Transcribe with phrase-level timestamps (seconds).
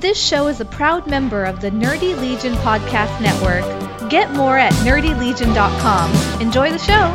[0.00, 4.08] This show is a proud member of the Nerdy Legion Podcast Network.
[4.08, 6.40] Get more at nerdylegion.com.
[6.40, 7.14] Enjoy the show.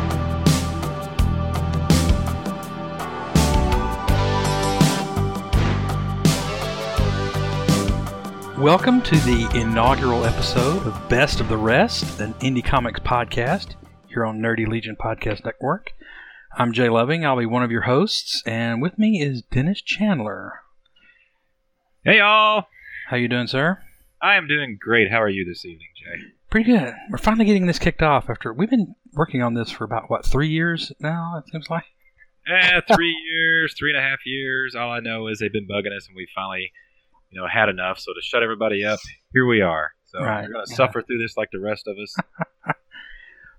[8.62, 13.74] Welcome to the inaugural episode of Best of the Rest, an indie comics podcast
[14.06, 15.90] here on Nerdy Legion Podcast Network.
[16.56, 17.26] I'm Jay Loving.
[17.26, 20.60] I'll be one of your hosts, and with me is Dennis Chandler.
[22.04, 22.66] Hey y'all!
[23.08, 23.78] How you doing, sir?
[24.20, 25.10] I am doing great.
[25.10, 26.22] How are you this evening, Jay?
[26.50, 26.94] Pretty good.
[27.10, 30.24] We're finally getting this kicked off after we've been working on this for about what
[30.24, 31.36] three years now.
[31.38, 31.84] It seems like.
[32.48, 34.74] Eh, three years, three and a half years.
[34.74, 36.72] All I know is they've been bugging us, and we finally,
[37.30, 37.98] you know, had enough.
[37.98, 39.00] So to shut everybody up,
[39.32, 39.92] here we are.
[40.06, 40.76] So Right, we're gonna yeah.
[40.76, 42.16] suffer through this like the rest of us.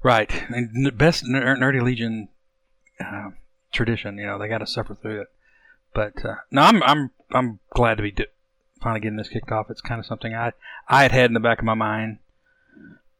[0.04, 2.30] Right, and n- best ner- Nerdy Legion
[3.04, 3.32] uh,
[3.74, 4.18] tradition.
[4.20, 5.28] You know, they got to suffer through it.
[5.94, 8.26] But uh, no, I'm I'm I'm glad to be do-
[8.82, 9.70] finally getting this kicked off.
[9.70, 10.52] It's kind of something I
[10.88, 12.20] I had had in the back of my mind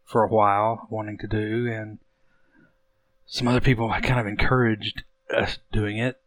[0.06, 2.00] for a while, wanting to do, and
[3.26, 5.04] some other people kind of encouraged
[5.36, 6.20] us doing it.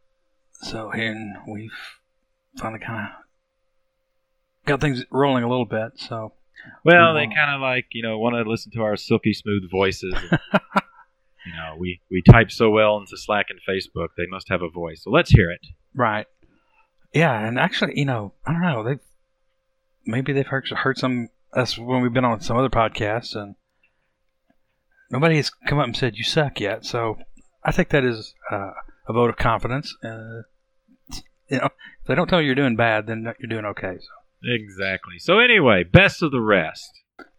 [0.53, 1.71] So and we've
[2.57, 3.13] finally kind of
[4.65, 5.93] got things rolling a little bit.
[5.95, 6.33] So
[6.83, 7.35] Well, they Mhm.
[7.35, 10.13] kind of like you know want to listen to our silky smooth voices.
[10.13, 10.39] and,
[11.45, 14.09] you know, we we type so well into Slack and Facebook.
[14.15, 15.03] They must have a voice.
[15.03, 15.65] So let's hear it.
[15.95, 16.27] Right.
[17.13, 18.83] Yeah, and actually, you know, I don't know.
[18.83, 18.99] They
[20.05, 23.55] maybe they've heard, heard some us when we've been on some other podcasts, and
[25.09, 26.85] nobody has come up and said you suck yet.
[26.85, 27.17] So
[27.63, 28.71] I think that is uh,
[29.07, 29.95] a vote of confidence.
[30.03, 30.43] Uh,
[31.49, 33.97] you know, if they don't tell you you're doing bad, then you're doing okay.
[33.99, 34.07] So
[34.43, 35.19] Exactly.
[35.19, 36.89] So anyway, best of the rest.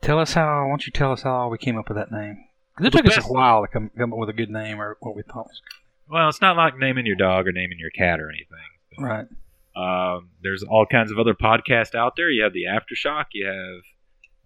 [0.02, 0.64] tell us how.
[0.64, 2.44] Why don't you tell us how we came up with that name?
[2.78, 4.96] it The took us a while to come come up with a good name or
[5.00, 6.12] what we thought was good.
[6.14, 8.58] Well, it's not like naming your dog or naming your cat or anything.
[8.98, 9.26] Right.
[9.74, 12.30] Um, there's all kinds of other podcasts out there.
[12.30, 13.82] You have the Aftershock, you have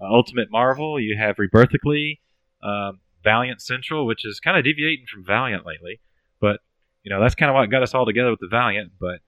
[0.01, 2.21] uh, Ultimate Marvel, you have Rebirthically,
[2.63, 6.01] um, Valiant Central, which is kind of deviating from Valiant lately,
[6.41, 6.61] but
[7.03, 8.93] you know that's kind of what got us all together with the Valiant.
[9.01, 9.21] But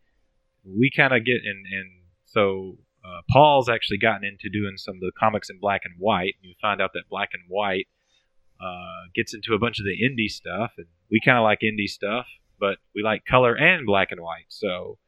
[0.64, 1.90] we kind of get in, and
[2.26, 6.34] so uh, Paul's actually gotten into doing some of the comics in black and white.
[6.42, 7.88] You find out that black and white
[8.60, 11.88] uh, gets into a bunch of the indie stuff, and we kind of like indie
[11.88, 12.26] stuff,
[12.60, 14.46] but we like color and black and white.
[14.48, 14.98] So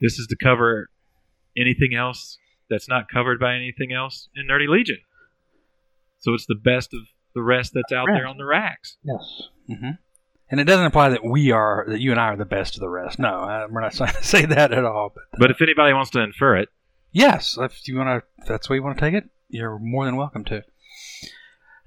[0.00, 0.88] this is to cover
[1.56, 2.38] anything else
[2.68, 4.98] that's not covered by anything else in Nerdy Legion.
[6.18, 7.00] So it's the best of
[7.34, 8.96] the rest that's out there on the racks.
[9.02, 9.42] Yes.
[9.66, 9.90] hmm
[10.50, 12.80] And it doesn't imply that we are that you and I are the best of
[12.80, 13.18] the rest.
[13.18, 15.12] No, uh, we're not trying to say that at all.
[15.14, 16.68] But But if anybody wants to infer it,
[17.12, 20.04] Yes, if you want to, if that's where you want to take it, you're more
[20.04, 20.62] than welcome to.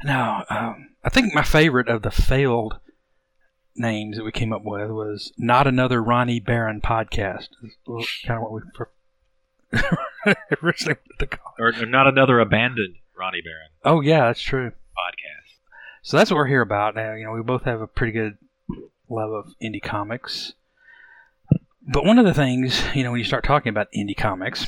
[0.03, 2.79] Now, um, I think my favorite of the failed
[3.75, 7.49] names that we came up with was "Not Another Ronnie Barron Podcast."
[8.25, 8.61] Kind of what we
[10.61, 11.53] originally wanted to call.
[11.57, 11.61] it.
[11.61, 14.69] or, or not another abandoned Ronnie Barron Oh yeah, that's true.
[14.71, 15.57] podcast.
[16.03, 17.13] So that's what we're here about now.
[17.13, 18.37] You know, we both have a pretty good
[19.09, 20.53] love of indie comics.
[21.85, 24.67] But one of the things, you know, when you start talking about indie comics,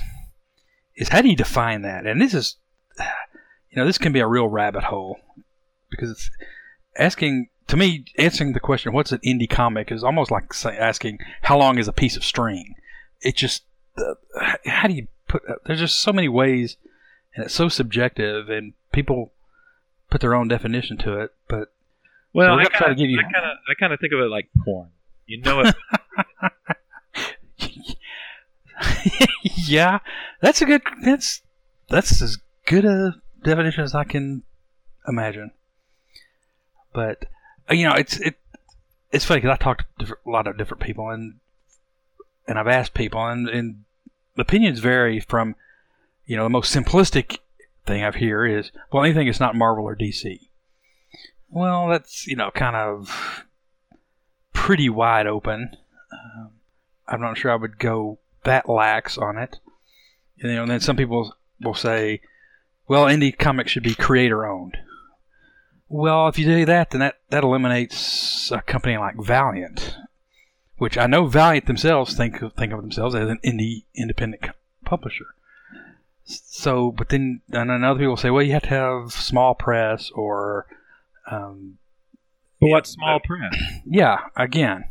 [0.95, 2.05] is how do you define that?
[2.05, 2.55] And this is,
[2.99, 5.19] you know, this can be a real rabbit hole
[5.89, 6.29] because it's
[6.97, 11.19] asking, to me, answering the question, what's an indie comic is almost like say, asking,
[11.43, 12.75] how long is a piece of string?
[13.21, 13.63] It just,
[13.97, 14.15] uh,
[14.65, 16.77] how do you put, there's just so many ways,
[17.35, 19.31] and it's so subjective, and people
[20.09, 21.73] put their own definition to it, but
[22.33, 24.19] Well, we're I gonna try to kind give you- of, I kind of, think of
[24.19, 24.89] it like porn.
[25.25, 25.75] You know it.
[29.67, 29.99] yeah,
[30.41, 30.81] that's a good.
[31.03, 31.41] That's
[31.89, 34.43] that's as good a definition as I can
[35.07, 35.51] imagine.
[36.93, 37.27] But uh,
[37.69, 38.37] you know, it's it
[39.11, 41.39] it's funny because I talked to a lot of different people and
[42.47, 43.83] and I've asked people and and
[44.37, 45.55] opinions vary from
[46.25, 47.39] you know the most simplistic
[47.85, 50.39] thing I've hear is well anything that's not Marvel or DC.
[51.49, 53.45] Well, that's you know kind of
[54.53, 55.77] pretty wide open.
[56.11, 56.51] Um,
[57.07, 59.59] I'm not sure I would go that lax on it.
[60.37, 62.21] You know, and then some people will say,
[62.87, 64.77] "Well, indie comics should be creator owned."
[65.87, 69.97] Well, if you do that, then that, that eliminates a company like Valiant,
[70.77, 74.45] which I know Valiant themselves think of, think of themselves as an indie independent
[74.83, 75.27] publisher.
[76.25, 80.09] So, but then and then other people say, well, you have to have small press
[80.11, 80.65] or,
[81.29, 81.77] um,
[82.59, 83.55] but what small press?
[83.85, 84.85] yeah, again,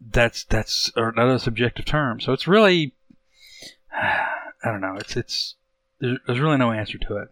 [0.00, 2.20] that's that's another subjective term.
[2.20, 2.94] So it's really,
[3.92, 4.96] I don't know.
[4.96, 5.54] It's it's
[6.00, 7.28] there's, there's really no answer to it.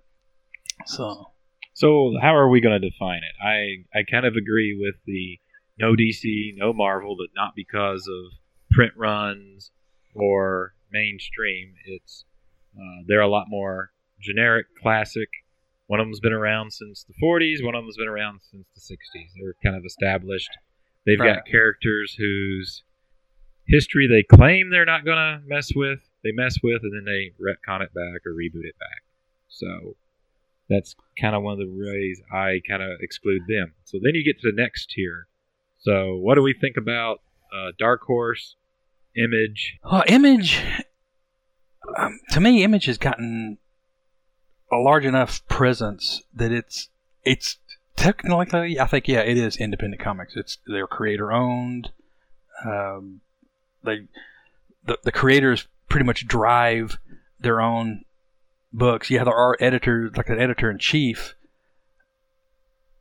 [0.87, 1.31] So
[1.79, 3.37] So how are we going to define it?
[3.41, 5.39] I I kind of agree with the
[5.79, 8.33] no DC, no Marvel, but not because of
[8.73, 9.71] print runs
[10.13, 11.75] or mainstream.
[11.87, 12.25] It's
[12.77, 13.91] Uh, they're a lot more
[14.21, 15.29] generic, classic.
[15.87, 17.63] One of them's been around since the 40s.
[17.65, 19.31] One of them's been around since the 60s.
[19.37, 20.51] They're kind of established.
[21.07, 21.37] They've Right.
[21.37, 22.83] got characters whose
[23.67, 26.01] history they claim they're not going to mess with.
[26.25, 29.03] They mess with, and then they retcon it back or reboot it back.
[29.49, 29.97] So
[30.69, 33.75] that's kind of one of the ways I kind of exclude them.
[33.85, 35.29] So then you get to the next tier.
[35.79, 37.21] So what do we think about
[37.55, 38.57] uh, Dark Horse,
[39.17, 39.79] Image?
[39.85, 40.63] Well, Image,
[41.97, 43.59] um, to me, Image has gotten
[44.71, 46.89] a large enough presence that it's
[47.25, 47.59] it's
[47.97, 50.37] technically, I think, yeah, it is independent comics.
[50.37, 51.93] It's they're creator owned.
[52.65, 53.21] Um,
[53.85, 54.09] they
[54.85, 56.99] the the creators pretty much drive
[57.41, 58.05] their own
[58.73, 59.11] books.
[59.11, 61.35] Yeah, there are editors, like an editor in chief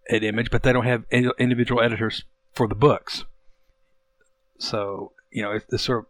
[0.10, 2.24] at Image, but they don't have in- individual editors
[2.54, 3.25] for the books.
[4.58, 6.06] So you know, it's, sort of,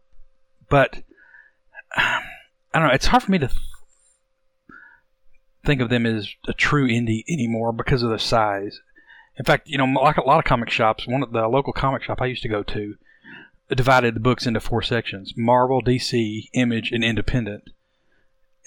[0.70, 1.04] but
[1.96, 2.22] I
[2.74, 2.94] don't know.
[2.94, 3.60] It's hard for me to th-
[5.66, 8.80] think of them as a true indie anymore because of the size.
[9.38, 12.04] In fact, you know, like a lot of comic shops, one of the local comic
[12.04, 12.96] shop I used to go to
[13.70, 17.70] divided the books into four sections: Marvel, DC, Image, and Independent.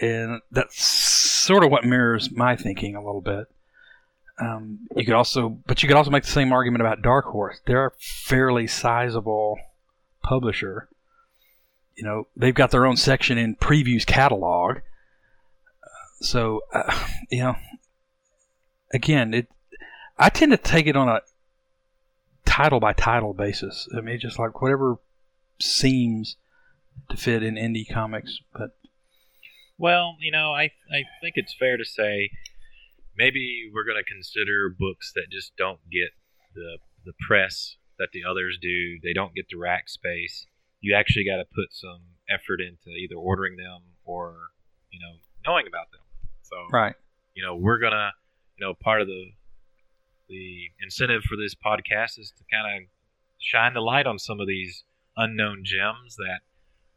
[0.00, 3.46] And that's sort of what mirrors my thinking a little bit.
[4.38, 7.60] Um, you could also, but you could also make the same argument about Dark Horse.
[7.66, 9.58] They're a fairly sizable
[10.22, 10.88] publisher.
[11.94, 14.78] You know, they've got their own section in Previews catalog.
[16.22, 17.56] So, uh, you know,
[18.92, 19.48] again, it
[20.18, 21.20] I tend to take it on a
[22.44, 23.88] title by title basis.
[23.96, 24.98] I mean, just like whatever
[25.58, 26.36] seems
[27.08, 28.40] to fit in indie comics.
[28.52, 28.76] But
[29.80, 32.28] Well, you know, I I think it's fair to say
[33.16, 36.10] maybe we're going to consider books that just don't get
[36.54, 38.98] the the press that the others do.
[39.02, 40.46] They don't get the rack space.
[40.82, 44.50] You actually got to put some effort into either ordering them or
[44.90, 45.16] you know
[45.46, 46.02] knowing about them.
[46.42, 46.94] So right,
[47.32, 48.10] you know we're gonna
[48.58, 49.32] you know part of the
[50.28, 52.88] the incentive for this podcast is to kind of
[53.38, 54.84] shine the light on some of these
[55.16, 56.40] unknown gems that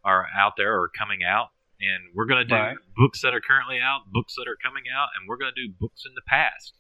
[0.03, 1.52] are out there or coming out
[1.83, 2.77] and we're going to do Right.
[2.95, 5.71] books that are currently out books that are coming out and we're going to do
[5.71, 6.74] books in the past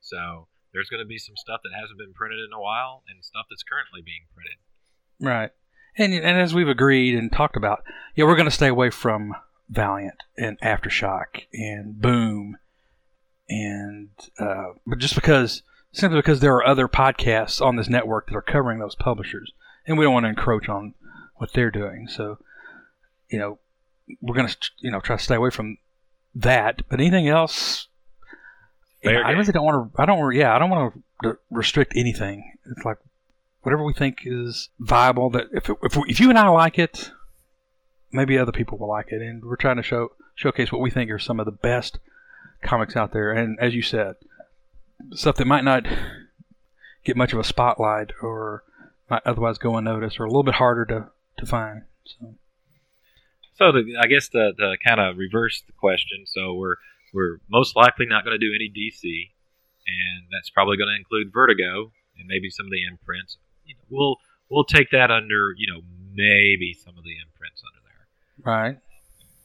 [0.00, 3.24] so there's going to be some stuff that hasn't been printed in a while and
[3.24, 4.58] stuff that's currently being printed
[5.20, 5.50] right.
[5.96, 7.84] And and as we've agreed and talked about,
[8.16, 9.34] yeah, we're going to stay away from
[9.68, 12.56] Valiant and Aftershock and Boom,
[13.48, 14.08] and
[14.38, 15.62] uh, but just because
[15.92, 19.52] simply because there are other podcasts on this network that are covering those publishers,
[19.86, 20.94] and we don't want to encroach on
[21.36, 22.08] what they're doing.
[22.08, 22.38] So,
[23.30, 23.58] you know,
[24.20, 25.78] we're going to you know try to stay away from
[26.34, 26.82] that.
[26.88, 27.88] But anything else,
[29.02, 30.02] you know, I really don't want to.
[30.02, 30.34] I don't.
[30.34, 32.52] Yeah, I don't want to restrict anything.
[32.70, 32.98] It's like
[33.62, 35.30] whatever we think is viable.
[35.30, 37.10] That if if, we, if you and I like it,
[38.10, 39.22] maybe other people will like it.
[39.22, 41.98] And we're trying to show showcase what we think are some of the best
[42.62, 43.32] comics out there.
[43.32, 44.16] And as you said,
[45.12, 45.86] stuff that might not
[47.04, 48.64] get much of a spotlight or
[49.10, 51.08] might otherwise go unnoticed or a little bit harder to,
[51.38, 51.82] to find.
[52.04, 52.34] So
[53.54, 56.24] So the, I guess the the kind of reverse the question.
[56.26, 56.76] So we're
[57.12, 61.32] we're most likely not going to do any DC, and that's probably going to include
[61.32, 63.36] Vertigo and maybe some of the imprints.
[63.64, 64.16] You know, we'll
[64.48, 65.80] we'll take that under you know
[66.14, 68.04] maybe some of the imprints under there.
[68.44, 68.76] right,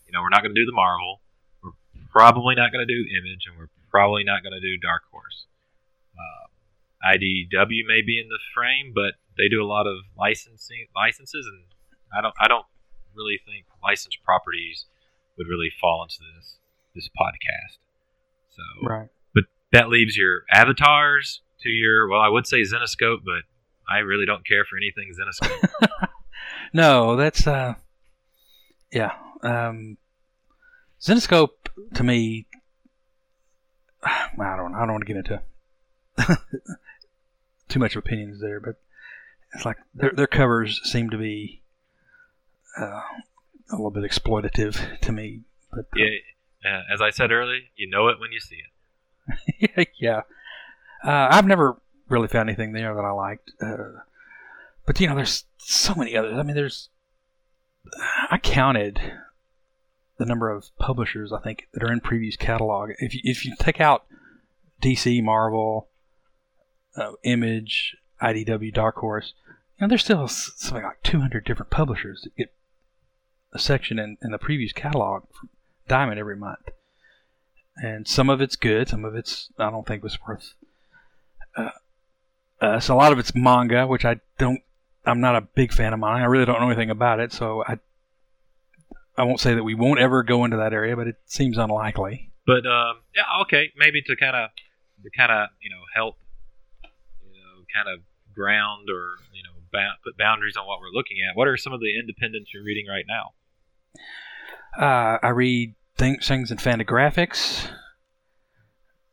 [0.08, 1.22] You know, we're not going to do the Marvel.
[1.64, 1.76] We're
[2.12, 5.48] probably not going to do Image, and we're probably not going to do Dark Horse.
[6.16, 6.48] Uh,
[7.12, 11.66] IDW may be in the frame, but they do a lot of licensing licenses, and
[12.16, 12.66] I don't I don't
[13.18, 14.86] really think licensed properties
[15.38, 16.58] would really fall into this
[16.96, 17.78] this podcast.
[18.50, 19.10] So right.
[19.72, 23.44] that leaves your avatars to your well, I would say Zenescope, but
[23.90, 25.70] I really don't care for anything Zenescope.
[26.74, 27.76] No, that's uh,
[28.92, 29.14] yeah.
[29.42, 29.98] Um,
[31.02, 31.50] Zenescope
[31.96, 32.48] to me,
[34.04, 34.76] I don't.
[34.76, 35.42] I don't want to get into
[37.70, 38.76] too much of opinions there, but
[39.54, 41.62] it's like their their covers seem to be
[42.80, 43.02] uh,
[43.72, 45.42] a little bit exploitative to me.
[45.72, 49.90] But uh, yeah, uh, as I said earlier, you know it when you see it.
[50.00, 50.22] yeah,
[51.04, 51.80] uh, I've never
[52.10, 53.52] really found anything there that I liked.
[53.62, 54.02] Uh,
[54.86, 56.38] but you know, there's so many others.
[56.38, 56.90] I mean, there's
[58.32, 59.00] I counted
[60.18, 62.92] the number of publishers I think that are in Previews catalog.
[63.00, 64.06] If you, if you take out
[64.82, 65.90] DC, Marvel,
[66.96, 69.34] uh, Image, IDW, Dark Horse,
[69.78, 72.54] you know, there's still something like 200 different publishers that get
[73.58, 75.24] section in, in the Previews catalog
[75.88, 76.70] Diamond every month.
[77.78, 80.54] And some of it's good, some of it's I don't think was worth.
[81.56, 81.70] Uh,
[82.60, 84.62] uh, so a lot of it's manga, which I don't.
[85.06, 86.24] I'm not a big fan of manga.
[86.24, 87.78] I really don't know anything about it, so I
[89.18, 92.32] I won't say that we won't ever go into that area, but it seems unlikely.
[92.46, 94.50] But um, yeah, okay, maybe to kind of
[95.04, 96.18] to kind of you know help
[97.24, 98.02] you know kind of
[98.36, 101.36] ground or you know ba- put boundaries on what we're looking at.
[101.36, 103.34] What are some of the independents you're reading right now?
[104.80, 107.68] Uh, I read things, things in Fantagraphics,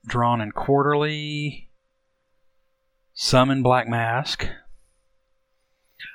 [0.07, 1.71] Drawn and Quarterly,
[3.15, 4.47] some in Black Mask.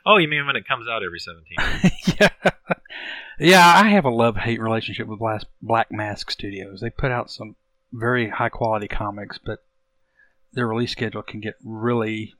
[0.06, 1.92] Oh, you mean when it comes out every 17?
[2.20, 2.52] yeah.
[3.40, 6.82] Yeah, I have a love hate relationship with Black, Black Mask Studios.
[6.82, 7.56] They put out some
[7.94, 9.60] very high quality comics, but
[10.52, 12.34] their release schedule can get really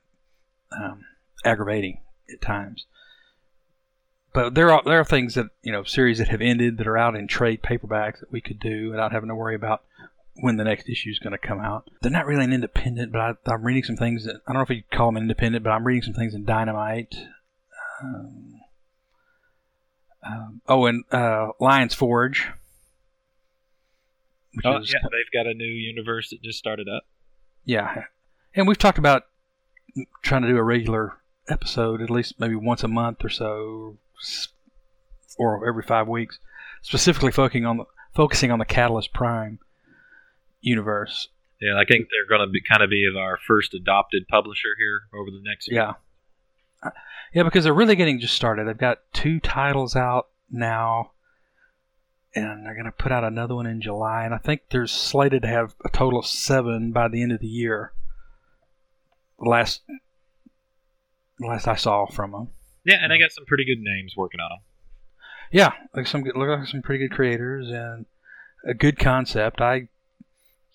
[0.72, 1.06] um,
[1.42, 2.84] aggravating at times.
[4.32, 6.98] But there are there are things that you know series that have ended that are
[6.98, 9.82] out in trade paperbacks that we could do without having to worry about
[10.36, 11.90] when the next issue is going to come out.
[12.00, 14.62] They're not really an independent, but I, am reading some things that I don't know
[14.62, 17.14] if you'd call them independent, but I'm reading some things in Dynamite.
[18.02, 18.60] Um,
[20.24, 22.48] um, oh, and uh, Lion's Forge.
[24.64, 27.04] Oh, is, yeah, they've got a new universe that just started up.
[27.64, 28.04] Yeah,
[28.54, 29.24] and we've talked about
[30.22, 31.16] trying to do a regular
[31.48, 33.96] episode at least maybe once a month or so,
[35.38, 36.38] or every five weeks,
[36.82, 37.84] specifically focusing on the
[38.14, 39.58] focusing on the Catalyst Prime
[40.60, 41.28] universe.
[41.60, 45.02] Yeah, I think they're going to be kind of be our first adopted publisher here
[45.12, 45.70] over the next.
[45.70, 45.94] Yeah,
[46.82, 46.90] uh,
[47.34, 48.66] yeah, because they're really getting just started.
[48.66, 51.12] They've got two titles out now,
[52.34, 54.24] and they're going to put out another one in July.
[54.24, 57.40] And I think they're slated to have a total of seven by the end of
[57.40, 57.92] the year.
[59.38, 59.82] The Last,
[61.38, 62.48] the last I saw from them.
[62.84, 64.58] Yeah, and I got some pretty good names working on them.
[65.52, 68.06] Yeah, like some good, look like some pretty good creators and
[68.64, 69.60] a good concept.
[69.60, 69.88] I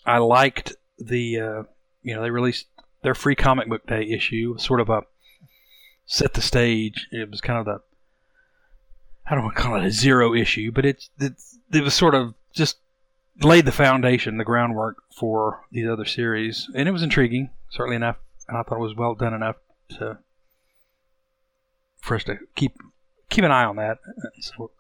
[0.06, 1.64] I liked the uh,
[2.04, 2.68] you know they released
[3.02, 5.04] their free comic book day issue, sort of a
[6.06, 7.08] set the stage.
[7.12, 7.82] It was kind of the
[9.28, 12.14] I don't want to call it a zero issue, but it's, it's it was sort
[12.14, 12.78] of just
[13.42, 18.18] laid the foundation, the groundwork for these other series, and it was intriguing, certainly enough,
[18.48, 19.56] and I thought it was well done enough
[19.98, 20.20] to
[22.06, 22.74] for us to keep
[23.30, 23.98] keep an eye on that.
[24.42, 24.72] So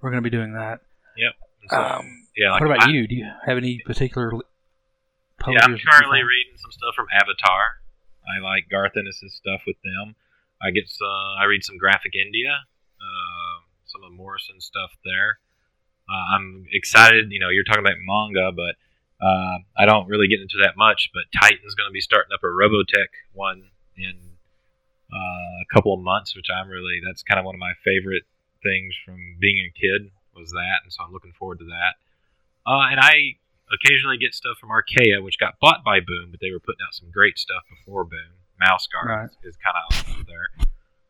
[0.00, 0.80] we're going to be doing that.
[1.16, 1.34] Yep.
[1.70, 2.52] So, um, yeah.
[2.52, 3.06] Like what about I, you?
[3.06, 4.32] Do you have any particular?
[5.46, 7.82] Yeah, I'm currently reading some stuff from Avatar.
[8.26, 10.14] I like Garth Ennis's stuff with them.
[10.60, 11.06] I get some,
[11.38, 13.56] I read some Graphic India, uh,
[13.86, 15.38] some of Morrison stuff there.
[16.10, 17.30] Uh, I'm excited.
[17.30, 18.74] You know, you're talking about manga, but
[19.24, 21.10] uh, I don't really get into that much.
[21.14, 24.16] But Titan's going to be starting up a Robotech one in
[25.12, 28.24] uh, a couple of months, which I'm really that's kind of one of my favorite
[28.62, 31.98] things from being a kid was that, and so I'm looking forward to that.
[32.66, 33.38] Uh, and I
[33.72, 36.94] occasionally get stuff from Archaia, which got bought by Boom, but they were putting out
[36.94, 38.38] some great stuff before Boom.
[38.58, 39.30] Mouse Guard right.
[39.46, 40.50] is, kind of there.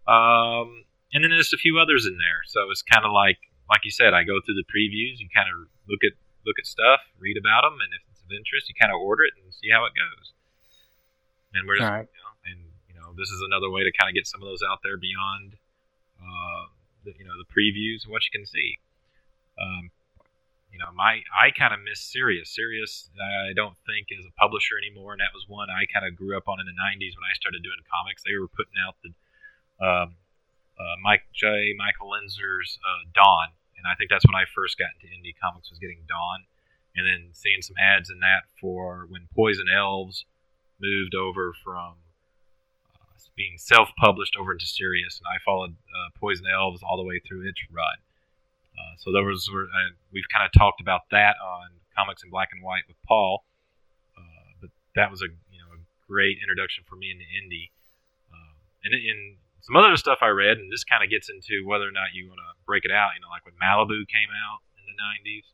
[0.05, 2.45] Um, and then there's a few others in there.
[2.45, 3.41] So it's kind of like,
[3.73, 5.21] like you said, I go through the previews.
[5.21, 6.13] and kind of look at
[6.45, 9.25] look at stuff, read about them, and if it's of interest, you kind of order
[9.25, 10.33] it and see how it goes.
[11.53, 12.09] And we're just, right.
[12.09, 14.49] you know, and you know, this is another way to kind of get some of
[14.49, 15.59] those out there beyond,
[16.23, 16.71] uh,
[17.05, 18.79] the, you know, the previews and what you can see.
[19.59, 19.91] Um,
[20.73, 22.55] you know, my I kind of miss Sirius.
[22.55, 26.15] Sirius, I don't think is a publisher anymore, and that was one I kind of
[26.15, 28.23] grew up on in the '90s when I started doing comics.
[28.23, 29.11] They were putting out the
[29.83, 30.09] um,
[30.79, 31.75] uh, Mike J.
[31.75, 35.71] Michael Linsner's uh, Dawn, and I think that's when I first got into indie comics
[35.71, 36.45] was getting Dawn,
[36.95, 40.27] and then seeing some ads in that for when Poison Elves
[40.79, 41.97] moved over from
[43.39, 47.21] uh, being self-published over into Sirius, and I followed uh, Poison Elves all the way
[47.21, 47.99] through its run.
[48.75, 52.51] Uh, so there was uh, we've kind of talked about that on comics in black
[52.53, 53.45] and white with Paul,
[54.17, 57.75] uh, but that was a you know a great introduction for me into indie.
[58.31, 58.55] Um,
[58.85, 61.95] and in some other stuff I read, and this kind of gets into whether or
[61.95, 63.19] not you want to break it out.
[63.19, 65.47] You know, like when Malibu came out in the '90s,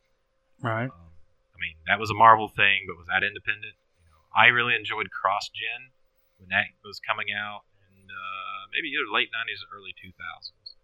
[0.60, 0.90] right?
[0.92, 1.12] Um,
[1.54, 3.72] I mean, that was a Marvel thing, but was that independent?
[4.04, 5.94] You know, I really enjoyed Cross Gen
[6.38, 7.64] when that was coming out,
[8.14, 10.78] uh, maybe either late '90s or early 2000s.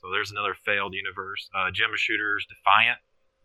[0.00, 1.50] So there's another failed universe.
[1.50, 3.00] Uh, Jim Shooter's Defiant.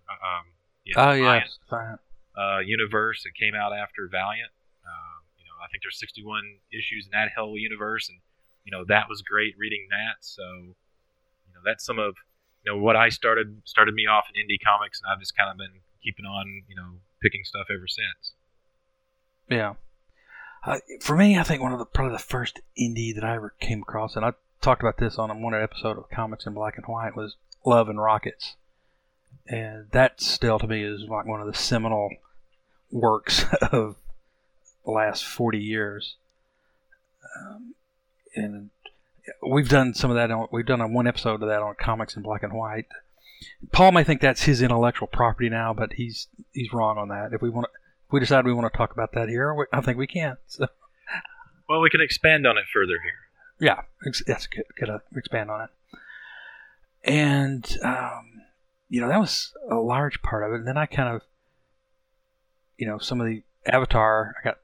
[0.05, 0.45] Uh, um,
[0.85, 1.99] yeah, oh Defiant, yes, Defiant.
[2.37, 4.51] Uh, universe that came out after Valiant.
[4.85, 8.19] Uh, you know, I think there's 61 issues in that hell universe, and
[8.65, 10.21] you know that was great reading that.
[10.21, 10.43] So,
[11.47, 12.13] you know, that's some of
[12.63, 15.49] you know what I started started me off in indie comics, and I've just kind
[15.49, 18.33] of been keeping on, you know, picking stuff ever since.
[19.49, 19.73] Yeah.
[20.65, 23.53] Uh, for me, I think one of the probably the first indie that I ever
[23.59, 26.85] came across, and I talked about this on one episode of Comics in Black and
[26.85, 28.55] White was Love and Rockets,
[29.47, 32.09] and that still to me is like one of the seminal
[32.91, 33.97] works of
[34.85, 36.15] the last forty years.
[37.37, 37.75] Um,
[38.35, 38.69] and
[39.45, 40.31] we've done some of that.
[40.31, 42.87] On, we've done one episode of that on Comics in Black and White.
[43.73, 47.33] Paul may think that's his intellectual property now, but he's he's wrong on that.
[47.33, 47.79] If we want, to,
[48.13, 50.37] we decide we want to talk about that here, we, I think we can.
[50.47, 50.67] So
[51.67, 53.19] Well, we can expand on it further here.
[53.59, 54.63] yeah, ex- that's good.
[54.77, 55.69] Could uh, expand on it.
[57.03, 58.41] And um,
[58.89, 60.59] you know that was a large part of it.
[60.59, 61.21] And then I kind of,
[62.77, 64.35] you know, some of the Avatar.
[64.39, 64.57] I got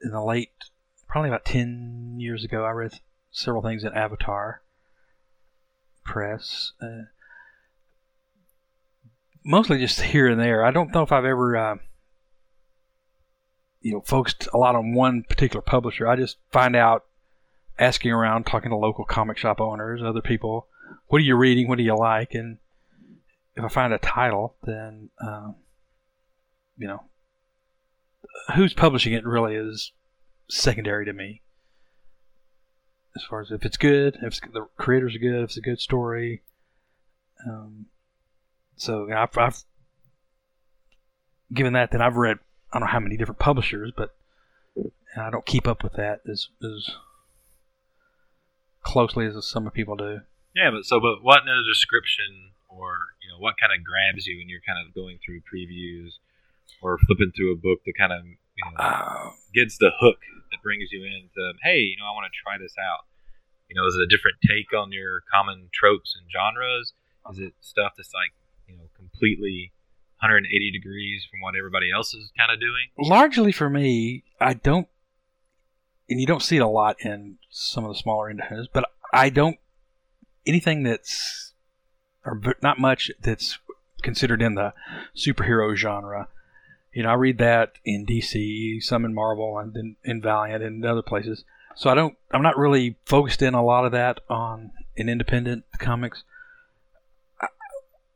[0.00, 0.52] in the late,
[1.08, 2.64] probably about ten years ago.
[2.64, 4.62] I read several things in Avatar
[6.04, 6.72] press.
[6.80, 7.02] Uh,
[9.44, 10.64] mostly just here and there.
[10.64, 11.76] I don't know if I've ever, uh,
[13.88, 16.06] you know, focused a lot on one particular publisher.
[16.06, 17.06] I just find out,
[17.78, 20.66] asking around, talking to local comic shop owners, other people,
[21.06, 21.68] what are you reading?
[21.68, 22.34] What do you like?
[22.34, 22.58] And
[23.56, 25.54] if I find a title, then, um,
[26.76, 27.02] you know,
[28.54, 29.92] who's publishing it really is
[30.48, 31.40] secondary to me.
[33.16, 35.62] As far as if it's good, if it's, the creators are good, if it's a
[35.62, 36.42] good story.
[37.48, 37.86] Um,
[38.76, 39.62] so you know, I've, I've
[41.54, 42.38] given that, then I've read
[42.72, 44.14] I don't know how many different publishers, but
[45.16, 46.90] I don't keep up with that as as
[48.82, 50.20] closely as some people do.
[50.54, 54.26] Yeah, but so but what in the description or you know what kind of grabs
[54.26, 56.18] you when you're kind of going through previews
[56.82, 60.18] or flipping through a book that kind of you know Uh, gets the hook
[60.50, 63.04] that brings you into hey you know I want to try this out.
[63.68, 66.94] You know, is it a different take on your common tropes and genres?
[67.30, 68.32] Is it stuff that's like
[68.66, 69.72] you know completely
[70.20, 72.88] 180 degrees from what everybody else is kind of doing?
[72.98, 74.88] largely for me, I don't,
[76.08, 79.30] and you don't see it a lot in some of the smaller independents, but I
[79.30, 79.58] don't
[80.46, 81.52] anything that's
[82.24, 83.58] or not much that's
[84.02, 84.72] considered in the
[85.16, 86.28] superhero genre.
[86.92, 90.84] You know, I read that in DC, some in Marvel, and then in Valiant and
[90.84, 91.44] other places.
[91.76, 95.64] So I don't, I'm not really focused in a lot of that on in independent
[95.78, 96.24] comics.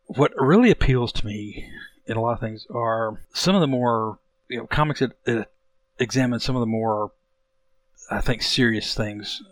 [0.06, 1.70] What really appeals to me
[2.12, 5.48] in a lot of things are some of the more you know comics that, that
[5.98, 7.10] examine some of the more
[8.10, 9.42] I think serious things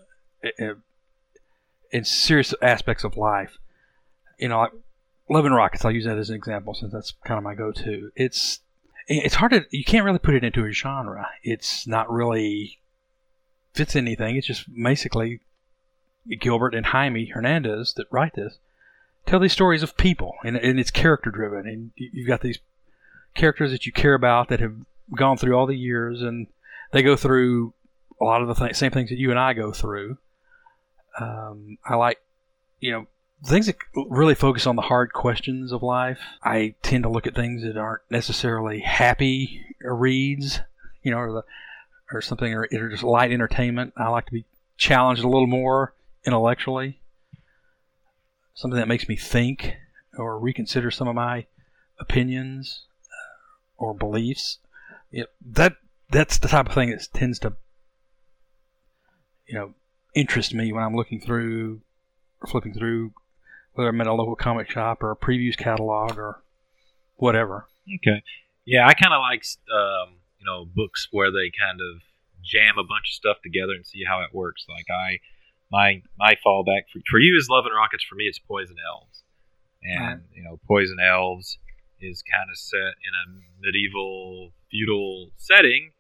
[0.45, 0.75] uh,
[1.91, 3.59] in serious aspects of life.
[4.39, 4.73] You know, like
[5.29, 5.85] Love and Rockets.
[5.85, 8.13] I'll use that as an example since that's kind of my go-to.
[8.15, 8.61] It's
[9.09, 11.29] it's hard to you can't really put it into a genre.
[11.43, 12.79] It's not really
[13.73, 14.37] fits anything.
[14.37, 15.41] It's just basically
[16.41, 18.59] Gilbert and Jaime Hernandez that write this
[19.27, 22.59] tell these stories of people, and, and it's character driven, and you- you've got these
[23.35, 24.75] characters that you care about that have
[25.17, 26.47] gone through all the years, and
[26.93, 27.73] they go through
[28.21, 30.19] a lot of the th- same things that you and I go through.
[31.19, 32.21] Um, I like,
[32.81, 33.07] you know,
[33.45, 36.21] things that really focus on the hard questions of life.
[36.43, 40.61] I tend to look at things that aren't necessarily happy reads,
[41.03, 41.43] you know, or the
[42.13, 43.95] or something or, or just light entertainment.
[43.97, 44.45] I like to be
[44.77, 45.95] challenged a little more
[46.27, 47.00] intellectually
[48.61, 49.77] something that makes me think
[50.19, 51.47] or reconsider some of my
[51.99, 54.59] opinions uh, or beliefs.
[55.41, 55.77] That
[56.11, 57.55] that's the type of thing that tends to
[59.47, 59.73] you know
[60.15, 61.81] interest me when I'm looking through
[62.43, 63.13] or flipping through
[63.73, 66.43] whether I'm at a local comic shop or a previews catalog or
[67.17, 67.67] whatever.
[67.97, 68.23] Okay.
[68.67, 69.43] Yeah, I kind of like
[69.73, 72.03] um, you know books where they kind of
[72.45, 74.67] jam a bunch of stuff together and see how it works.
[74.69, 75.21] Like I,
[75.71, 78.05] my my fallback for, for you is Love and Rockets.
[78.09, 79.23] For me, it's Poison Elves,
[79.83, 81.59] and you know Poison Elves
[82.01, 85.93] is kind of set in a medieval feudal setting.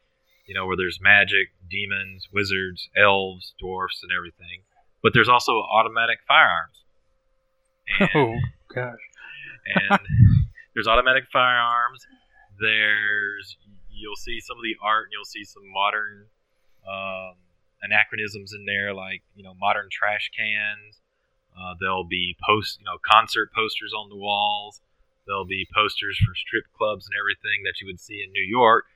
[0.47, 4.63] You know where there's magic, demons, wizards, elves, dwarfs, and everything.
[5.03, 6.77] But there's also automatic firearms.
[7.99, 8.39] And- Oh
[8.75, 8.99] gosh.
[9.91, 9.99] and
[10.75, 12.07] there's automatic firearms.
[12.61, 13.57] There's
[13.91, 16.27] you'll see some of the art, and you'll see some modern
[16.89, 17.35] um,
[17.83, 21.01] anachronisms in there, like you know modern trash cans.
[21.51, 24.81] Uh, there'll be post, you know, concert posters on the walls.
[25.27, 28.87] There'll be posters for strip clubs and everything that you would see in New York,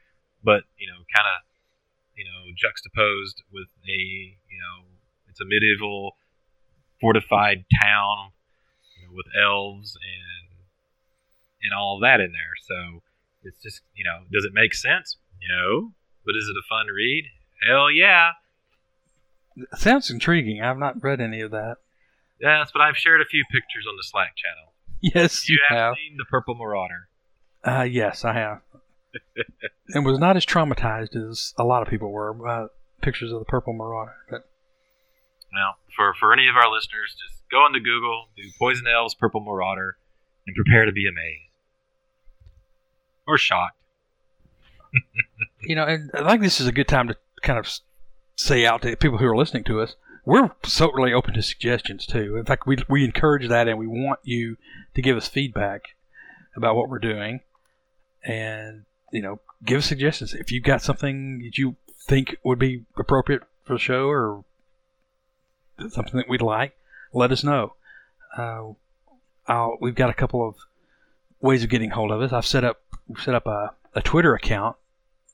[0.42, 1.42] but you know, kind of,
[2.16, 4.00] you know, juxtaposed with a,
[4.48, 4.86] you know,
[5.28, 6.16] it's a medieval
[7.00, 8.30] fortified town
[8.96, 10.58] you know, with elves and
[11.62, 12.54] and all that in there.
[12.62, 13.02] So
[13.42, 15.16] it's just you know, does it make sense?
[15.48, 15.92] No,
[16.24, 17.26] but is it a fun read?
[17.66, 18.32] Hell yeah!
[19.76, 20.60] Sounds intriguing.
[20.62, 21.76] I've not read any of that.
[22.40, 24.72] Yes, but I've shared a few pictures on the Slack channel.
[25.00, 25.94] Yes, you, You have have.
[25.96, 27.08] seen the Purple Marauder.
[27.62, 28.60] Uh, yes, I have.
[29.90, 32.66] and was not as traumatized as a lot of people were by
[33.00, 34.14] pictures of the Purple Marauder.
[34.28, 34.48] But
[35.52, 39.40] Now, for for any of our listeners, just go into Google, do Poison Elves Purple
[39.40, 39.96] Marauder,
[40.46, 41.50] and prepare to be amazed
[43.26, 43.76] or shocked.
[45.62, 47.70] you know, and I think this is a good time to kind of
[48.36, 52.36] say out to people who are listening to us: we're certainly open to suggestions too.
[52.36, 54.56] In fact, we we encourage that, and we want you
[54.94, 55.94] to give us feedback
[56.56, 57.40] about what we're doing,
[58.24, 62.84] and you know, give us suggestions if you've got something that you think would be
[62.96, 64.44] appropriate for the show or
[65.90, 66.76] something that we'd like.
[67.12, 67.74] Let us know.
[69.46, 70.56] Uh, we've got a couple of
[71.40, 72.32] ways of getting hold of us.
[72.32, 72.80] I've set up
[73.22, 74.76] set up a, a Twitter account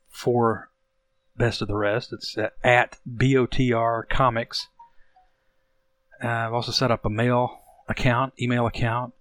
[0.09, 0.70] for
[1.41, 2.13] Best of the Rest.
[2.13, 4.69] It's at, BOTR Comics.
[6.23, 9.15] Uh, I've also set up a mail account, email account,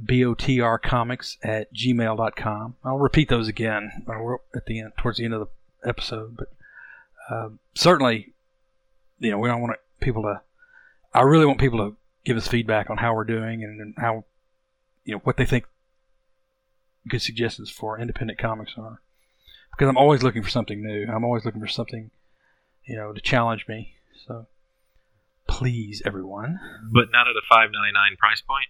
[0.00, 2.76] botrcomics at gmail.com.
[2.84, 3.90] I'll repeat those again
[4.54, 6.36] at the end, towards the end of the episode.
[6.36, 6.52] But
[7.28, 8.34] uh, certainly,
[9.18, 10.40] you know, we don't want people to.
[11.12, 14.24] I really want people to give us feedback on how we're doing and how,
[15.04, 15.64] you know, what they think
[17.08, 19.00] good suggestions for independent comics are.
[19.78, 21.06] Because I'm always looking for something new.
[21.06, 22.10] I'm always looking for something,
[22.84, 23.94] you know, to challenge me.
[24.26, 24.48] So
[25.46, 26.58] please, everyone.
[26.92, 28.66] But not at a five ninety nine price point.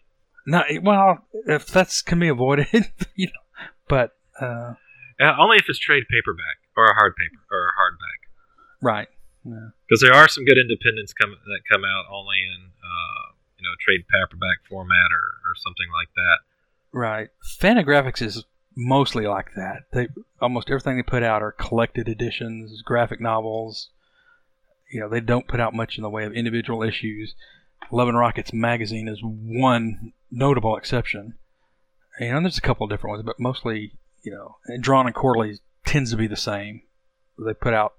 [0.47, 2.66] No, well, if that's can be avoided,
[3.14, 3.64] you know.
[3.88, 4.75] But uh,
[5.18, 8.21] uh, only if it's trade paperback or a hard paper or a hardback.
[8.83, 9.09] Right.
[9.44, 10.11] Because yeah.
[10.11, 14.05] there are some good independents come that come out only in uh, you know trade
[14.12, 16.38] paperback format or, or something like that.
[16.92, 17.31] Right.
[17.42, 18.44] Fantagraphics is
[18.79, 19.87] mostly like that.
[19.93, 20.09] They
[20.41, 23.91] almost everything they put out are collected editions, graphic novels.
[24.91, 27.35] You know, they don't put out much in the way of individual issues.
[27.91, 31.35] Love and Rockets magazine is one notable exception.
[32.21, 36.12] And there's a couple of different ones, but mostly, you know, Drawn and Quarterly tends
[36.12, 36.83] to be the same.
[37.38, 37.95] They put out,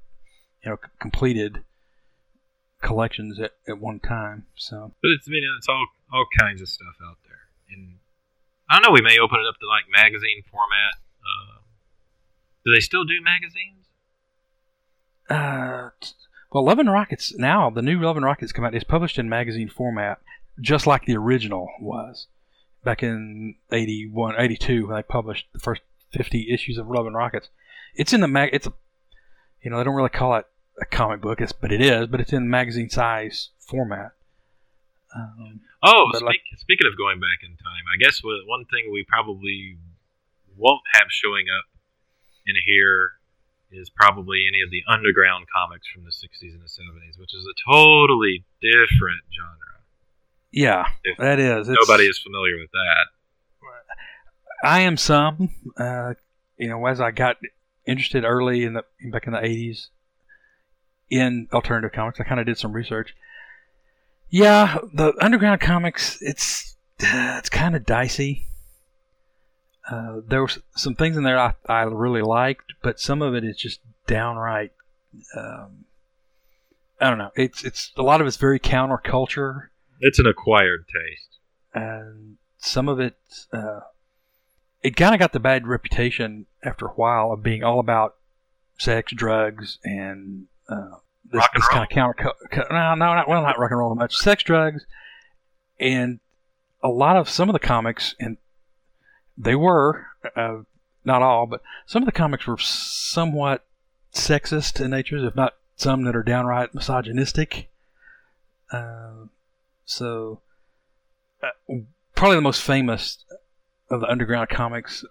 [0.64, 1.64] you know, completed
[2.82, 4.46] collections at, at one time.
[4.56, 7.40] So, but it's I mean it's all all kinds of stuff out there,
[7.72, 7.99] and
[8.70, 8.94] I don't know.
[8.94, 10.96] We may open it up to like magazine format.
[11.22, 11.60] Uh,
[12.66, 13.86] do they still do magazines?
[15.30, 15.90] Uh,
[16.52, 19.30] well, Love and Rockets now the new Love and Rockets come out is published in
[19.30, 20.20] magazine format,
[20.60, 22.28] just like the original was
[22.84, 27.50] back in 81, 82 when they published the first 50 issues of Love and Rockets.
[27.96, 28.50] It's in the mag.
[28.54, 28.74] It's a,
[29.62, 30.46] you know, they don't really call it
[30.82, 32.08] a comic book, it's, but it is.
[32.08, 34.12] But it's in magazine size format.
[35.16, 39.04] Um, oh, speak, like, speaking of going back in time, I guess one thing we
[39.08, 39.78] probably
[40.58, 41.66] won't have showing up
[42.46, 43.14] in here
[43.72, 47.46] is probably any of the underground comics from the 60s and the 70s, which is
[47.46, 49.56] a totally different genre.
[50.52, 51.70] Yeah, if that is.
[51.70, 53.06] Nobody is familiar with that.
[54.64, 55.50] I am some.
[55.78, 56.16] Uh,
[56.58, 57.38] you know, as I got
[57.88, 59.88] interested early in the back in the 80s
[61.10, 63.16] in alternative comics, I kind of did some research.
[64.30, 68.46] Yeah, the underground comics, it's uh, it's kind of dicey.
[69.90, 73.44] Uh, there was some things in there I, I really liked, but some of it
[73.44, 74.72] is just downright.
[75.36, 75.86] Um,
[77.02, 77.32] I don't know.
[77.36, 79.70] It's it's a lot of it's very counterculture.
[80.00, 81.40] It's an acquired taste,
[81.74, 83.16] and some of it
[83.52, 83.80] uh,
[84.84, 88.16] it kind of got the bad reputation after a while of being all about
[88.78, 90.98] sex, drugs, and uh,
[91.32, 91.86] this, rock and this roll.
[91.86, 92.70] kind of counter.
[92.72, 94.16] No, no, not well, not rock and roll much.
[94.16, 94.86] Sex, drugs,
[95.80, 96.20] and
[96.84, 98.38] a lot of some of the comics and
[99.38, 100.58] they were uh,
[101.06, 103.66] not all, but some of the comics were somewhat
[104.14, 107.70] sexist in nature, if not some that are downright misogynistic.
[108.72, 109.26] Uh,
[109.86, 110.42] so,
[111.42, 111.76] uh,
[112.16, 113.24] probably the most famous
[113.90, 115.06] of the underground comics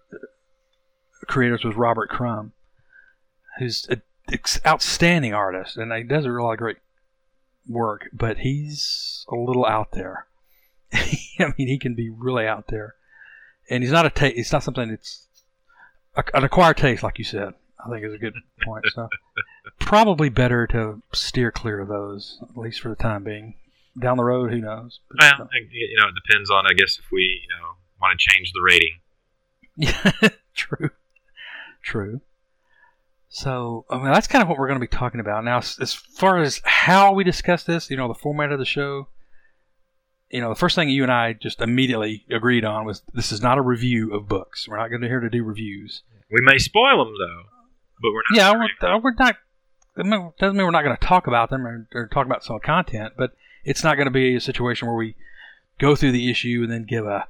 [1.27, 2.53] creators was Robert Crumb,
[3.59, 4.03] who's an
[4.67, 6.79] outstanding artist, and he does a lot of great
[7.67, 10.27] work, but he's a little out there.
[10.93, 12.95] I mean, he can be really out there
[13.69, 14.39] and he's not a taste.
[14.39, 15.27] It's not something that's
[16.17, 17.55] a, an acquired taste, like you said.
[17.85, 18.85] I think is a good point.
[18.93, 19.09] So
[19.79, 23.55] probably better to steer clear of those, at least for the time being.
[24.01, 25.01] Down the road, who knows?
[25.09, 28.19] But, well, uh, you know, it depends on, I guess, if we, you know, want
[28.19, 29.01] to change the rating.
[29.81, 30.91] Yeah, true,
[31.83, 32.21] true.
[33.31, 35.59] So, I mean, that's kind of what we're going to be talking about now.
[35.59, 39.09] As far as how we discuss this, you know, the format of the show,
[40.31, 43.43] you know, the first thing you and I just immediately agreed on was this is
[43.43, 44.67] not a review of books.
[44.69, 46.03] We're not going to here to do reviews.
[46.31, 47.43] We may spoil them though,
[48.03, 48.37] but we're not.
[48.37, 49.37] Yeah, we're, we're, not.
[50.39, 53.15] Doesn't mean we're not going to talk about them or, or talk about some content,
[53.17, 53.33] but
[53.65, 55.17] it's not going to be a situation where we
[55.79, 57.27] go through the issue and then give a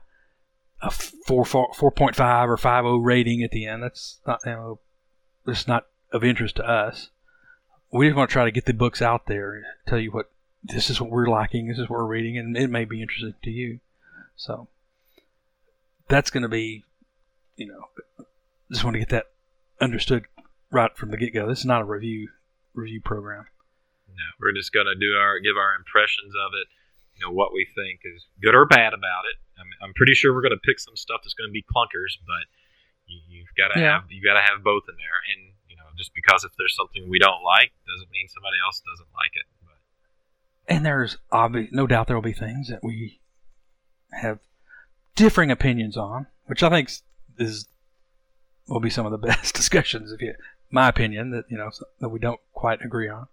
[0.80, 3.82] a four four point five or five zero oh rating at the end.
[3.82, 4.80] That's not you know,
[5.48, 7.10] it's not of interest to us.
[7.90, 10.30] We just want to try to get the books out there, tell you what
[10.62, 13.34] this is what we're liking, this is what we're reading, and it may be interesting
[13.42, 13.80] to you.
[14.36, 14.68] So
[16.08, 16.84] that's going to be,
[17.56, 18.26] you know,
[18.70, 19.26] just want to get that
[19.80, 20.24] understood
[20.70, 21.48] right from the get go.
[21.48, 22.28] This is not a review
[22.74, 23.46] review program.
[24.08, 26.66] No, we're just gonna do our give our impressions of it.
[27.16, 29.36] You know what we think is good or bad about it.
[29.58, 32.46] I'm, I'm pretty sure we're gonna pick some stuff that's gonna be clunkers, but
[33.08, 34.00] you, you've got to Yeah.
[34.00, 35.18] have you got to have both in there.
[35.34, 38.80] And you know, just because if there's something we don't like doesn't mean somebody else
[38.86, 39.46] doesn't like it.
[39.64, 43.20] But And there's obvious, no doubt there will be things that we
[44.12, 44.38] have
[45.16, 46.90] differing opinions on, which I think
[47.38, 47.66] is
[48.68, 50.12] will be some of the best discussions.
[50.12, 50.34] If you,
[50.70, 53.26] my opinion, that you know that we don't quite agree on,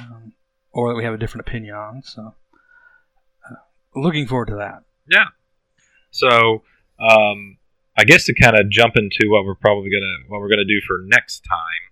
[0.00, 0.32] um,
[0.72, 2.02] or that we have a different opinion on.
[2.02, 2.34] So,
[3.50, 3.54] uh,
[3.94, 4.82] looking forward to that.
[5.08, 5.26] Yeah.
[6.10, 6.62] So,
[6.98, 7.58] um,
[7.98, 10.80] I guess to kind of jump into what we're probably gonna what we're gonna do
[10.86, 11.82] for next time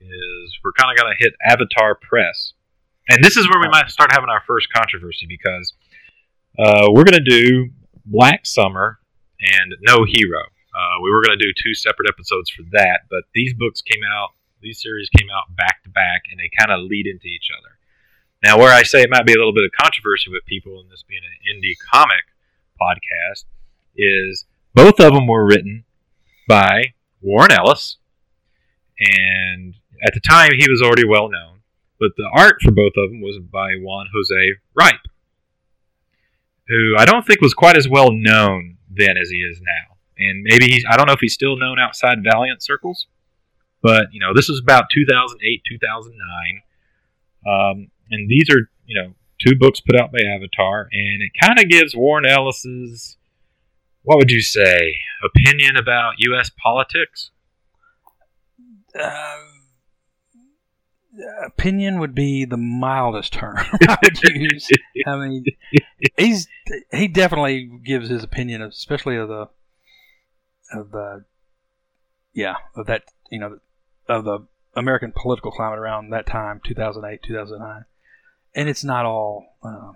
[0.00, 2.52] is we're kind of gonna hit Avatar Press,
[3.08, 5.74] and this is where we might start having our first controversy because
[6.58, 7.70] uh, we're gonna do
[8.06, 9.00] Black Summer
[9.40, 10.42] and No Hero.
[10.72, 14.30] Uh, we were gonna do two separate episodes for that, but these books came out,
[14.62, 17.76] these series came out back to back, and they kind of lead into each other.
[18.44, 20.90] Now, where I say it might be a little bit of controversy with people, and
[20.90, 22.24] this being an indie comic
[22.80, 23.44] podcast,
[23.96, 25.84] is both of them were written
[26.48, 27.96] by Warren Ellis,
[28.98, 31.60] and at the time he was already well known.
[31.98, 35.00] But the art for both of them was by Juan Jose Ryp,
[36.68, 39.96] who I don't think was quite as well known then as he is now.
[40.18, 43.06] And maybe he's, I don't know if he's still known outside Valiant circles,
[43.82, 46.62] but, you know, this was about 2008, 2009.
[47.46, 51.58] Um, and these are, you know, two books put out by Avatar, and it kind
[51.58, 53.16] of gives Warren Ellis's,
[54.02, 56.50] what would you say, opinion about U.S.
[56.62, 57.30] politics?
[58.98, 59.36] Uh,
[61.44, 63.56] opinion would be the mildest term
[63.88, 64.68] I would use.
[65.06, 65.44] I mean,
[66.16, 66.48] he's
[66.92, 69.48] he definitely gives his opinion, especially of the
[70.72, 71.24] of the
[72.32, 73.58] yeah of that you know
[74.08, 77.84] of the American political climate around that time, two thousand eight, two thousand nine,
[78.54, 79.46] and it's not all.
[79.62, 79.94] Um,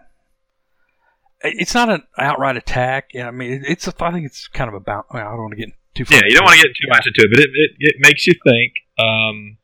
[1.45, 3.11] it's not an outright attack.
[3.13, 3.87] Yeah, I mean, it, it's.
[3.87, 5.07] A, I think it's kind of about.
[5.13, 6.05] Well, I don't want to get too.
[6.05, 7.97] far Yeah, you don't want to get too much into it, but it, it, it
[7.99, 8.73] makes you think.
[8.99, 9.59] Um,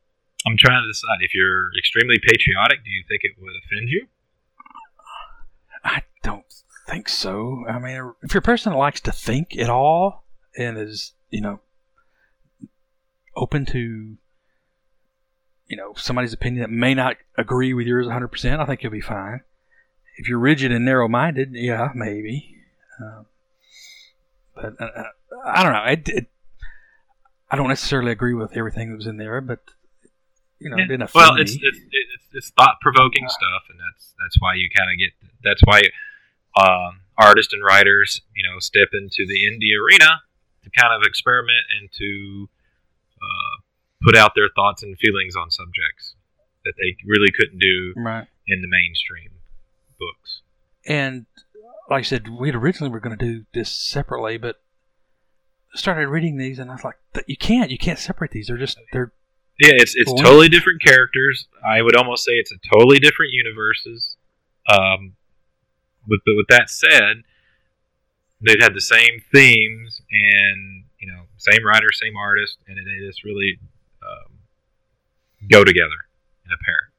[0.46, 2.84] I'm trying to decide if you're extremely patriotic.
[2.84, 4.06] Do you think it would offend you?
[5.84, 6.44] I don't
[6.86, 7.64] think so.
[7.68, 10.24] I mean, if you're a person that likes to think at all
[10.56, 11.60] and is, you know,
[13.36, 14.16] open to,
[15.68, 19.00] you know, somebody's opinion that may not agree with yours 100%, I think you'll be
[19.00, 19.40] fine.
[20.20, 22.54] If you're rigid and narrow minded, yeah, maybe.
[23.00, 23.24] Um,
[24.54, 25.02] but uh, uh,
[25.46, 25.84] I don't know.
[25.84, 26.26] It, it,
[27.50, 29.60] I don't necessarily agree with everything that was in there, but,
[30.58, 34.36] you know, it didn't well, it's it's, it's, it's thought provoking stuff, and that's that's
[34.40, 35.80] why you kind of get that's why
[36.60, 40.20] um, artists and writers you know step into the indie arena
[40.64, 42.50] to kind of experiment and to
[43.16, 43.56] uh,
[44.02, 46.14] put out their thoughts and feelings on subjects
[46.66, 48.26] that they really couldn't do right.
[48.46, 49.39] in the mainstream
[50.00, 50.40] books.
[50.86, 51.26] And
[51.88, 54.60] like I said, we had originally were going to do this separately, but
[55.74, 56.96] started reading these, and I was like,
[57.28, 58.48] "You can't, you can't separate these.
[58.48, 59.12] They're just they're
[59.60, 60.18] Yeah, it's it's Cool.
[60.18, 61.46] totally different characters.
[61.64, 64.16] I would almost say it's a totally different universes.
[64.68, 65.14] Um,
[66.08, 67.22] but, but with that said,
[68.40, 73.22] they've had the same themes and you know same writer, same artist, and they just
[73.24, 73.58] really
[74.02, 74.32] um,
[75.48, 76.06] go together
[76.46, 76.90] in a pair.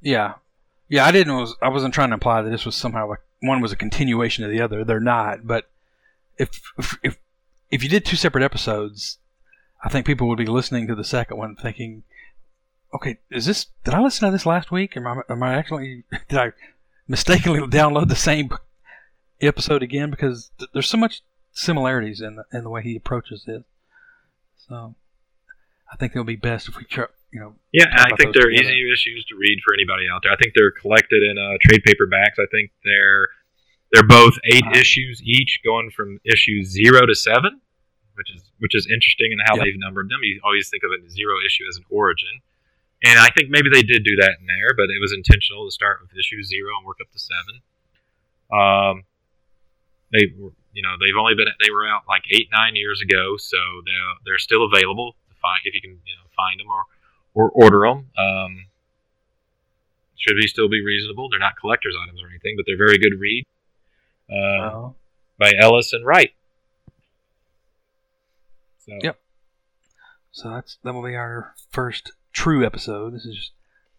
[0.00, 0.34] yeah,
[0.88, 3.60] yeah." I didn't was I wasn't trying to imply that this was somehow like one
[3.60, 4.84] was a continuation of the other.
[4.84, 5.70] They're not, but
[6.38, 7.18] if if if,
[7.70, 9.18] if you did two separate episodes,
[9.82, 12.04] I think people would be listening to the second one thinking,
[12.94, 13.66] "Okay, is this?
[13.84, 14.96] Did I listen to this last week?
[14.96, 16.52] Am I am I actually did I
[17.06, 18.50] mistakenly download the same
[19.40, 20.10] episode again?
[20.10, 21.22] Because th- there's so much
[21.52, 23.64] similarities in the in the way he approaches it.
[24.68, 24.94] So
[25.92, 28.48] I think it'll be best if we try, you know, Yeah, and I think they're
[28.50, 28.70] together.
[28.70, 30.32] easier issues to read for anybody out there.
[30.32, 32.38] I think they're collected in uh, trade paperbacks.
[32.38, 33.28] I think they're
[33.92, 34.78] they're both 8 Uh-huh.
[34.80, 37.60] issues each, going from issue zero to seven,
[38.14, 39.64] which is which is interesting in how Yep.
[39.64, 40.20] they've numbered them.
[40.22, 42.40] You always think of a zero issue as an origin,
[43.04, 45.70] and I think maybe they did do that in there, but it was intentional to
[45.72, 47.54] start with issue zero and work up to seven.
[48.52, 49.04] Um,
[50.12, 50.32] they
[50.72, 54.12] you know they've only been they were out like eight nine years ago, so they're
[54.24, 56.84] they're still available to find if you can you know find them or
[57.38, 58.06] or order them.
[58.18, 58.64] Um,
[60.16, 61.28] should be still be reasonable.
[61.30, 63.46] They're not collector's items or anything, but they're very good read.
[64.30, 64.90] Uh, uh,
[65.38, 66.32] by Ellis and Wright.
[68.84, 69.20] So, Yep.
[70.32, 73.14] So that's that will be our first true episode.
[73.14, 73.52] This is just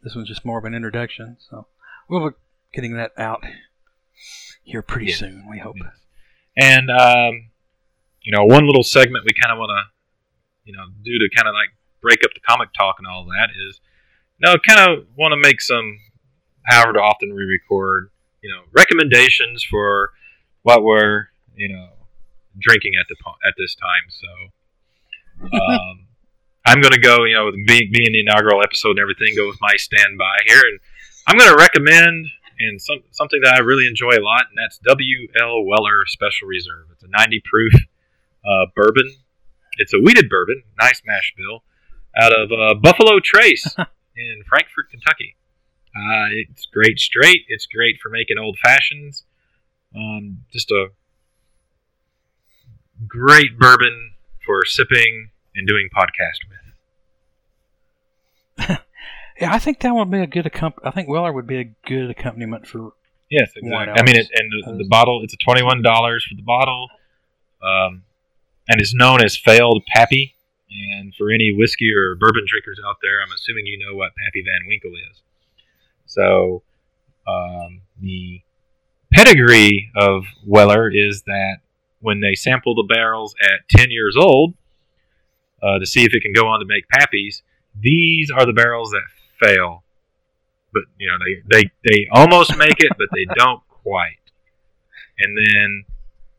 [0.04, 1.38] this one's just more of an introduction.
[1.49, 1.65] So
[2.10, 2.36] we'll be
[2.73, 3.43] getting that out
[4.63, 5.19] here pretty Yes.
[5.19, 5.47] soon.
[5.49, 5.75] We hope.
[5.78, 5.93] Yes.
[6.58, 7.49] And um,
[8.21, 11.47] you know, one little segment we kind of want to, you know, do to kind
[11.47, 11.69] of like
[12.02, 13.80] break up the comic talk and all that is,
[14.40, 16.00] no, kind of want to make some,
[16.64, 18.10] however to often we record,
[18.42, 20.12] you know, recommendations for
[20.64, 21.90] what we're, you know,
[22.58, 23.16] drinking at the
[23.48, 24.10] at this time.
[24.10, 26.06] So, um,
[26.66, 29.48] I'm going to go, you know, with being, being the inaugural episode and everything, go
[29.48, 30.80] with my standby here, and
[31.28, 32.28] I'm going to recommend
[32.60, 35.64] and some, something that I really enjoy a lot, and that's W.L.
[35.64, 36.88] Weller Special Reserve.
[36.92, 39.10] It's a 90 proof uh, bourbon.
[39.78, 41.64] It's a wheated bourbon, nice mash bill,
[42.17, 43.76] out of uh, Buffalo Trace
[44.15, 45.36] in Frankfort, Kentucky.
[45.95, 47.45] Uh, it's great straight.
[47.48, 49.24] It's great for making old fashions.
[49.95, 50.89] Um, just a
[53.08, 54.13] great bourbon
[54.45, 56.60] for sipping and doing podcast with.
[59.39, 61.63] Yeah, I think that would be a good accomp- I think Weller would be a
[61.86, 62.91] good accompaniment for.
[63.32, 63.93] Yes, exactly.
[63.95, 66.89] I mean, it, and the, the bottle, it's a twenty-one dollars for the bottle,
[67.63, 68.04] um,
[68.67, 70.36] and it's known as failed Pappy.
[70.71, 74.43] And for any whiskey or bourbon drinkers out there, I'm assuming you know what Pappy
[74.43, 75.21] Van Winkle is.
[76.05, 76.63] So,
[77.27, 78.41] um, the
[79.13, 81.58] pedigree of Weller is that
[82.01, 84.53] when they sample the barrels at ten years old
[85.62, 87.41] uh, to see if it can go on to make Pappies,
[87.79, 89.03] these are the barrels that
[89.39, 89.84] fail
[90.73, 94.15] but you know they they they almost make it, but they don't quite.
[95.19, 95.84] And then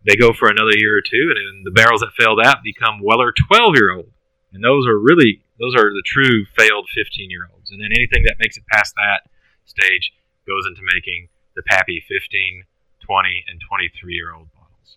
[0.06, 3.00] they go for another year or two, and then the barrels that failed out become
[3.02, 4.10] Weller twelve year old,
[4.52, 7.70] and those are really those are the true failed fifteen year olds.
[7.70, 9.22] And then anything that makes it past that
[9.64, 10.12] stage
[10.46, 12.64] goes into making the Pappy 15,
[13.04, 14.96] 20, and 23 year old bottles.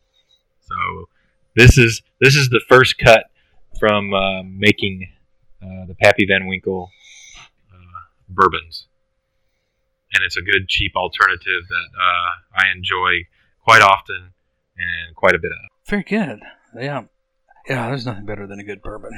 [0.62, 1.10] So
[1.56, 3.26] this is this is the first cut
[3.80, 5.10] from uh, making
[5.62, 6.90] uh, the Pappy Van Winkle
[7.38, 8.88] uh, bourbons
[10.14, 13.28] and it's a good cheap alternative that uh, I enjoy
[13.64, 14.34] quite often
[14.78, 15.90] and quite a bit of.
[15.90, 16.42] Very good.
[16.76, 17.04] Yeah.
[17.68, 19.12] Yeah, there's nothing better than a good bourbon.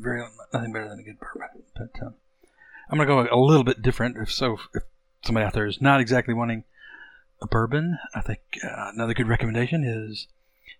[0.00, 1.62] Very nothing better than a good bourbon.
[1.76, 2.14] But um,
[2.90, 4.16] I'm gonna go a little bit different.
[4.16, 4.82] If so, if
[5.22, 6.64] somebody out there is not exactly wanting
[7.40, 10.26] a bourbon, I think uh, another good recommendation is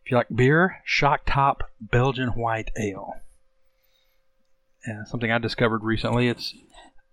[0.04, 3.14] if you like beer, Shock Top Belgian White Ale.
[5.06, 6.28] Something I discovered recently.
[6.28, 6.54] It's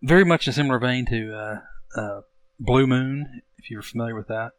[0.02, 1.60] very much a similar vein to uh,
[1.96, 2.22] uh,
[2.60, 4.54] Blue Moon, if you're familiar with that.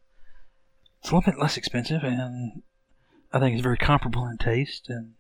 [1.01, 2.63] It's a little bit less expensive, and
[3.33, 5.15] I think it's very comparable in taste and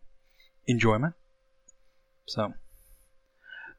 [0.66, 1.14] enjoyment.
[2.26, 2.54] So,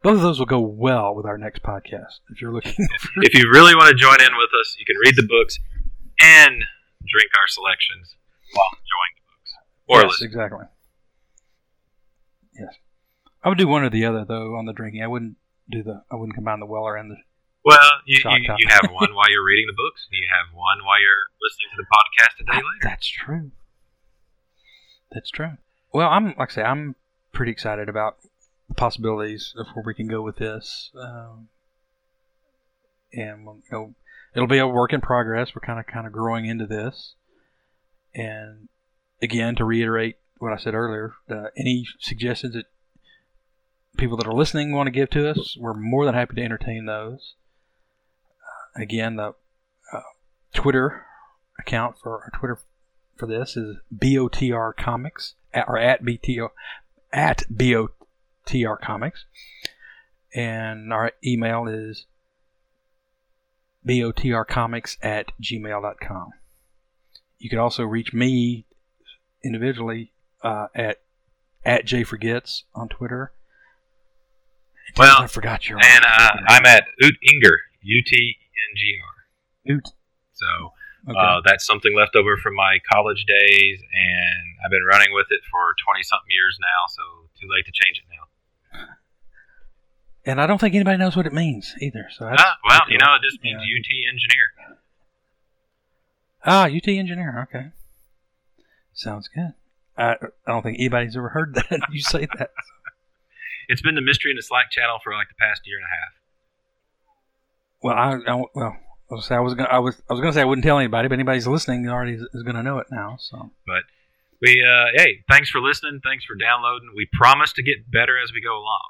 [0.03, 2.19] both of those will go well with our next podcast.
[2.29, 4.95] If you're looking for, If you really want to join in with us, you can
[5.03, 5.59] read the books
[6.19, 6.63] and
[7.07, 8.15] drink our selections
[8.53, 9.51] while enjoying the books
[9.87, 10.27] or yes, listen.
[10.27, 10.65] exactly.
[12.59, 12.75] Yes,
[13.43, 15.03] I would do one or the other though on the drinking.
[15.03, 15.37] I wouldn't
[15.69, 16.03] do the.
[16.11, 17.15] I wouldn't combine the Weller and the.
[17.63, 20.83] Well, you, you, you have one while you're reading the books, and you have one
[20.83, 22.83] while you're listening to the podcast a day ah, later.
[22.83, 23.51] That's true.
[25.11, 25.57] That's true.
[25.93, 26.95] Well, I'm like I say, I'm
[27.33, 28.17] pretty excited about
[28.69, 30.91] the possibilities of where we can go with this.
[30.95, 31.49] Um,
[33.13, 33.95] and you know,
[34.33, 35.53] it'll be a work in progress.
[35.53, 37.15] We're kind of kind of growing into this.
[38.13, 38.69] And
[39.21, 42.65] again, to reiterate what I said earlier, uh, any suggestions that
[43.97, 46.85] people that are listening want to give to us, we're more than happy to entertain
[46.85, 47.35] those.
[48.41, 49.33] Uh, again, the
[49.93, 50.01] uh,
[50.53, 51.05] Twitter
[51.59, 52.59] account for our Twitter
[53.17, 56.49] for this is BOTR Comics or at BTO
[57.11, 59.25] at BOTR Comics,
[60.33, 62.05] and our email is
[63.87, 66.29] BOTRcomics at gmail.com.
[67.39, 68.65] You can also reach me
[69.43, 70.97] individually uh, at
[71.65, 73.33] at Forgets on Twitter.
[74.97, 79.73] Well, I forgot your And uh, I'm at Oot Inger, U T N G R.
[79.75, 79.87] Oot.
[80.33, 80.73] So
[81.09, 81.17] Okay.
[81.17, 85.41] uh, that's something left over from my college days, and I've been running with it
[85.49, 87.01] for 20 something years now, so
[87.39, 88.85] too late to change it now.
[90.25, 92.05] and I don't think anybody knows what it means either.
[92.11, 93.79] So that's Ah, well, you know, it just means Yeah.
[93.79, 94.77] UT engineer.
[96.45, 97.47] Ah, UT engineer.
[97.49, 97.71] Okay,
[98.93, 99.53] sounds good.
[99.97, 102.51] I I don't think anybody's ever heard that you say that.
[103.67, 105.89] It's been the mystery in the Slack channel for like the past year and a
[105.89, 106.13] half.
[107.81, 108.77] Well, I, I well,
[109.11, 111.07] I was, I was gonna I was I was gonna say I wouldn't tell anybody,
[111.09, 113.17] but anybody's listening already is, is gonna know it now.
[113.19, 113.83] So But
[114.41, 115.99] we, uh, hey, thanks for listening.
[116.03, 116.89] Thanks for downloading.
[116.95, 118.89] We promise to get better as we go along.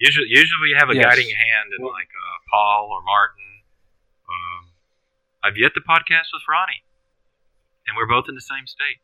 [0.00, 1.04] Usually, usually we have a Yes.
[1.04, 3.44] guiding hand in Well- like uh, Paul or Martin.
[4.28, 4.70] Um,
[5.44, 6.82] I've yet to podcast with Ronnie,
[7.86, 8.98] and we're both in the same state.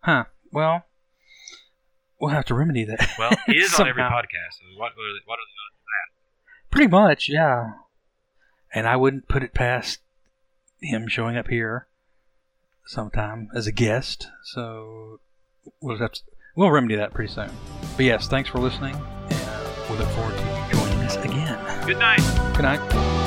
[0.00, 0.24] huh?
[0.52, 0.84] Well,
[2.20, 3.10] we'll have to remedy that.
[3.18, 4.60] Well, he is on every podcast.
[4.60, 7.72] So what, what are the, what are the Pretty much, yeah.
[8.74, 10.00] And I wouldn't put it past
[10.80, 11.86] him showing up here
[12.86, 14.28] sometime as a guest.
[14.42, 15.20] So
[15.80, 16.20] we'll have to,
[16.56, 17.50] we'll remedy that pretty soon.
[17.96, 18.96] But yes, thanks for listening,
[19.30, 20.94] and we look forward to you joining.
[21.04, 21.86] us again.
[21.86, 22.20] Good night.
[22.54, 23.23] Good night.